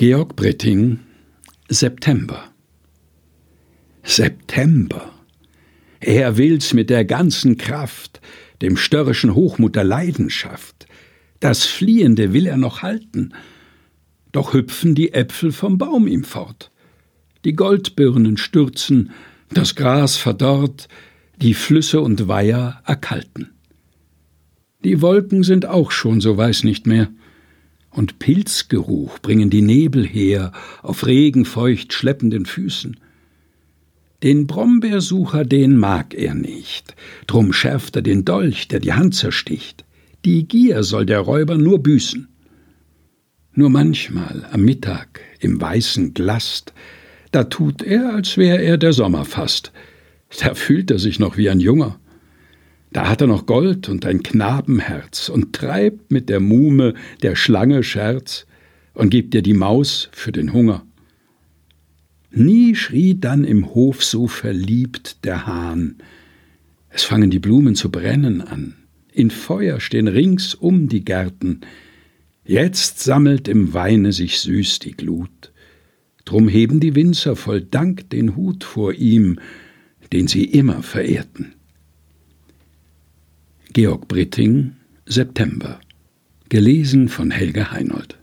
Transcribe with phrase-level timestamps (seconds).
[0.00, 1.00] Georg Britting
[1.68, 2.44] September
[4.02, 5.12] September
[6.00, 8.22] Er will's mit der ganzen Kraft,
[8.62, 10.86] dem störrischen Hochmut der Leidenschaft.
[11.40, 13.34] Das Fliehende will er noch halten,
[14.32, 16.70] doch hüpfen die Äpfel vom Baum ihm fort.
[17.44, 19.10] Die Goldbirnen stürzen,
[19.50, 20.88] das Gras verdorrt,
[21.42, 23.50] die Flüsse und Weiher erkalten.
[24.82, 27.10] Die Wolken sind auch schon so weiß nicht mehr,
[27.90, 30.52] und Pilzgeruch bringen die Nebel her
[30.82, 32.96] auf regenfeucht schleppenden Füßen.
[34.22, 36.94] Den Brombeersucher, den mag er nicht,
[37.26, 39.84] drum schärft er den Dolch, der die Hand zersticht.
[40.24, 42.28] Die Gier soll der Räuber nur büßen.
[43.54, 46.74] Nur manchmal am Mittag im weißen Glast,
[47.32, 49.72] da tut er, als wär er der Sommer fast.
[50.40, 51.99] Da fühlt er sich noch wie ein Junger.
[52.92, 57.84] Da hat er noch Gold und ein Knabenherz und treibt mit der Muhme der Schlange
[57.84, 58.46] Scherz
[58.94, 60.84] und gibt ihr die Maus für den Hunger.
[62.32, 65.96] Nie schrie dann im Hof so verliebt der Hahn.
[66.88, 68.74] Es fangen die Blumen zu brennen an.
[69.12, 71.60] In Feuer stehen ringsum die Gärten.
[72.44, 75.52] Jetzt sammelt im Weine sich süß die Glut.
[76.24, 79.38] Drum heben die Winzer voll Dank den Hut vor ihm,
[80.12, 81.54] den sie immer verehrten.
[83.72, 84.72] Georg Britting,
[85.06, 85.80] September.
[86.48, 88.19] Gelesen von Helge Heinold.